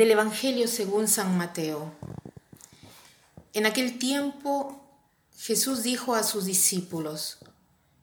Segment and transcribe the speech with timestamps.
[0.00, 1.92] Del Evangelio según San Mateo.
[3.52, 4.82] En aquel tiempo
[5.36, 7.36] Jesús dijo a sus discípulos,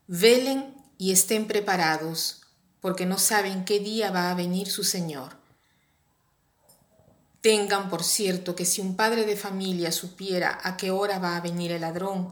[0.06, 2.44] velen y estén preparados,
[2.82, 5.38] porque no saben qué día va a venir su Señor.
[7.42, 11.42] Tengan por cierto que si un padre de familia supiera a qué hora va a
[11.42, 12.32] venir el ladrón,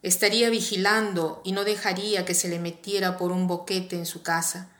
[0.00, 4.73] estaría vigilando y no dejaría que se le metiera por un boquete en su casa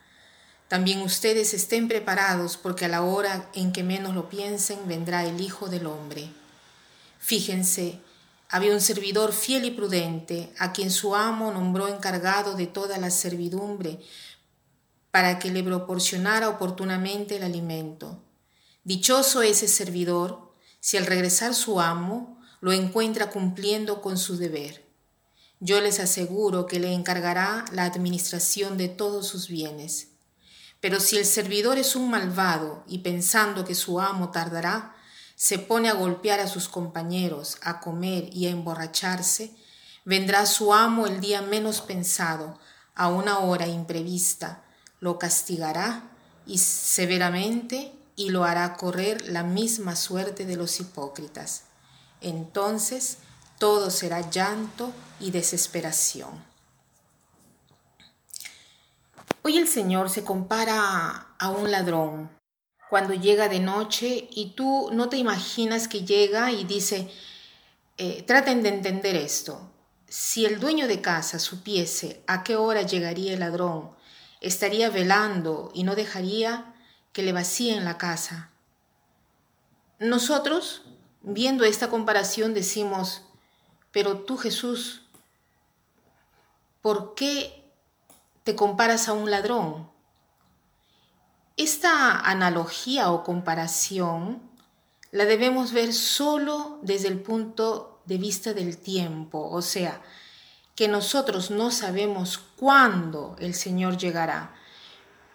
[0.75, 5.39] también ustedes estén preparados porque a la hora en que menos lo piensen vendrá el
[5.39, 6.27] Hijo del Hombre.
[7.17, 8.01] Fíjense,
[8.49, 13.09] había un servidor fiel y prudente a quien su amo nombró encargado de toda la
[13.09, 14.01] servidumbre
[15.11, 18.21] para que le proporcionara oportunamente el alimento.
[18.83, 24.83] Dichoso ese servidor si al regresar su amo lo encuentra cumpliendo con su deber.
[25.61, 30.09] Yo les aseguro que le encargará la administración de todos sus bienes.
[30.85, 34.95] Pero si el servidor es un malvado y pensando que su amo tardará,
[35.35, 39.55] se pone a golpear a sus compañeros, a comer y a emborracharse,
[40.03, 42.59] vendrá su amo el día menos pensado,
[42.93, 44.63] a una hora imprevista,
[44.99, 46.03] lo castigará
[46.55, 51.63] severamente y lo hará correr la misma suerte de los hipócritas.
[52.21, 53.17] Entonces
[53.57, 56.54] todo será llanto y desesperación.
[59.43, 62.31] Hoy el Señor se compara a un ladrón
[62.89, 67.11] cuando llega de noche y tú no te imaginas que llega y dice,
[67.97, 69.71] eh, traten de entender esto.
[70.07, 73.91] Si el dueño de casa supiese a qué hora llegaría el ladrón,
[74.41, 76.73] estaría velando y no dejaría
[77.11, 78.51] que le vacíen la casa.
[79.99, 80.83] Nosotros,
[81.21, 83.23] viendo esta comparación, decimos,
[83.91, 85.01] pero tú Jesús,
[86.81, 87.64] ¿por qué
[88.45, 89.89] te comparas a un ladrón.
[91.57, 94.39] Esta analogía o comparación
[95.11, 99.99] la debemos ver solo desde el punto de vista del tiempo, o sea,
[100.75, 104.53] que nosotros no sabemos cuándo el Señor llegará,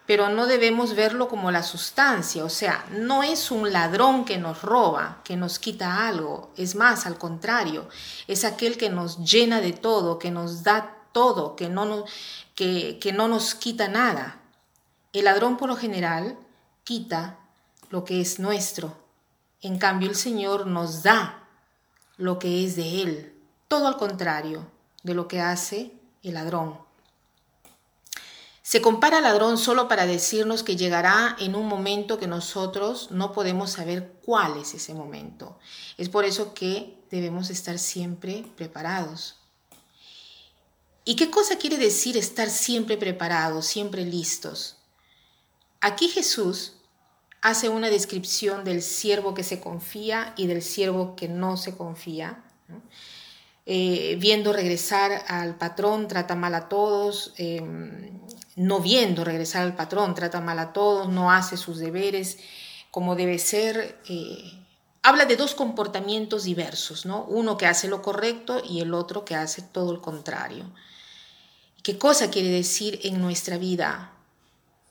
[0.07, 4.63] pero no debemos verlo como la sustancia, o sea, no es un ladrón que nos
[4.63, 7.89] roba, que nos quita algo, es más, al contrario,
[8.29, 12.11] es aquel que nos llena de todo, que nos da todo, que no nos,
[12.55, 14.41] que, que no nos quita nada.
[15.13, 16.39] El ladrón por lo general
[16.85, 17.39] quita
[17.91, 18.97] lo que es nuestro.
[19.63, 21.49] En cambio el Señor nos da
[22.17, 23.35] lo que es de Él.
[23.69, 24.67] Todo al contrario
[25.03, 26.79] de lo que hace el ladrón.
[28.63, 33.33] Se compara al ladrón solo para decirnos que llegará en un momento que nosotros no
[33.33, 35.59] podemos saber cuál es ese momento.
[35.99, 39.40] Es por eso que debemos estar siempre preparados.
[41.05, 44.77] ¿Y qué cosa quiere decir estar siempre preparados, siempre listos?
[45.81, 46.75] Aquí Jesús
[47.41, 52.45] hace una descripción del siervo que se confía y del siervo que no se confía.
[53.67, 57.33] Eh, viendo regresar al patrón, trata mal a todos.
[57.39, 58.21] Em,
[58.57, 62.39] no viendo regresar al patrón, trata mal a todos, no hace sus deberes
[62.91, 64.01] como debe ser.
[64.09, 64.67] Eh,
[65.03, 67.25] habla de dos comportamientos diversos, ¿no?
[67.25, 70.71] Uno que hace lo correcto y el otro que hace todo el contrario.
[71.83, 74.13] ¿Qué cosa quiere decir en nuestra vida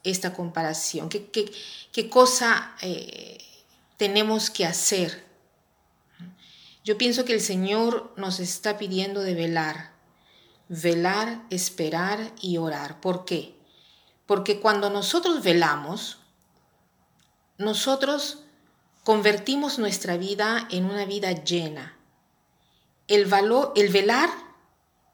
[0.04, 1.10] esta comparación?
[1.10, 3.38] ¿Qué, cosa eh,
[3.98, 5.26] tenemos que hacer?
[6.84, 9.92] Yo pienso que el Señor nos está pidiendo de velar,
[10.70, 13.00] velar, esperar y orar.
[13.02, 13.56] ¿Por qué?
[14.26, 16.18] Porque cuando nosotros velamos,
[17.60, 18.40] nosotros
[19.04, 21.98] convertimos nuestra vida en una vida llena.
[23.08, 24.30] El, velar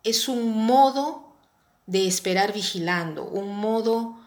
[0.03, 1.37] es un modo
[1.85, 4.19] de esperar vigilando, un modo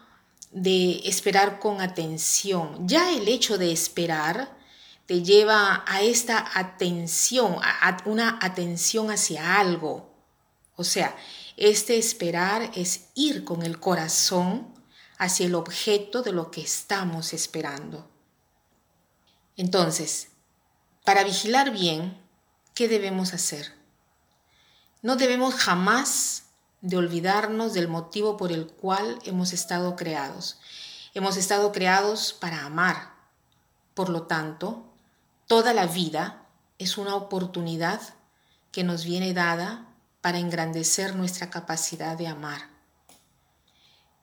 [0.51, 2.87] de esperar con atención.
[2.87, 4.57] Ya el hecho de esperar
[5.05, 10.09] te lleva a esta atención, a una atención hacia algo.
[10.75, 11.15] O sea,
[11.57, 14.73] este esperar es ir con el corazón
[15.17, 18.09] hacia el objeto de lo que estamos esperando.
[19.59, 20.29] Entonces,
[21.03, 22.17] para vigilar bien,
[22.73, 23.73] ¿qué debemos hacer?
[25.01, 26.43] No debemos jamás
[26.79, 30.61] de olvidarnos del motivo por el cual hemos estado creados.
[31.13, 33.11] Hemos estado creados para amar.
[33.95, 34.85] Por lo tanto,
[35.45, 36.45] toda la vida
[36.77, 37.99] es una oportunidad
[38.71, 39.89] que nos viene dada
[40.21, 42.69] para engrandecer nuestra capacidad de amar.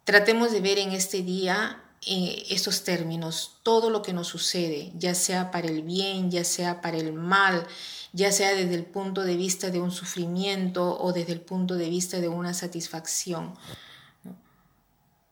[0.05, 5.13] Tratemos de ver en este día eh, estos términos, todo lo que nos sucede, ya
[5.13, 7.67] sea para el bien, ya sea para el mal,
[8.13, 11.91] ya sea desde el punto de vista de un sufrimiento o desde el punto de
[11.91, 13.55] vista de una satisfacción.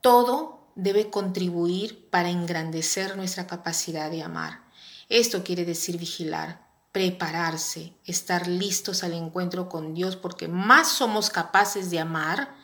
[0.00, 4.65] Todo debe contribuir para engrandecer nuestra capacidad de amar.
[5.09, 11.91] Esto quiere decir vigilar, prepararse, estar listos al encuentro con Dios, porque más somos capaces
[11.91, 12.56] de amar,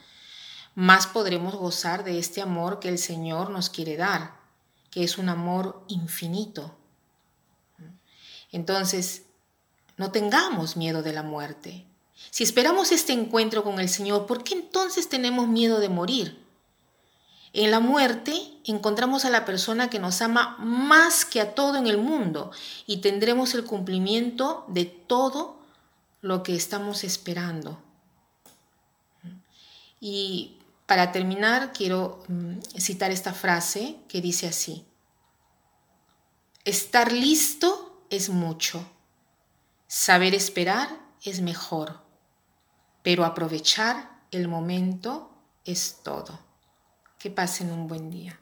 [0.75, 4.37] más podremos gozar de este amor que el Señor nos quiere dar,
[4.91, 6.75] que es un amor infinito.
[8.53, 9.23] Entonces,
[9.97, 11.87] no tengamos miedo de la muerte.
[12.31, 16.41] Si esperamos este encuentro con el Señor, ¿por qué entonces tenemos miedo de morir?
[17.53, 18.33] En la muerte
[18.65, 22.53] encontramos a la persona que nos ama más que a todo en el mundo
[22.87, 25.59] y tendremos el cumplimiento de todo
[26.23, 27.79] lo que estamos esperando.
[30.01, 34.87] Y para terminar, quiero mm, citar esta frase que dice así.
[36.65, 38.85] Estar listo es mucho.
[39.87, 40.89] Saber esperar
[41.23, 42.01] es mejor.
[43.03, 45.31] Pero aprovechar el momento
[45.65, 46.41] es todo.
[47.19, 48.40] Que pasen un buen día.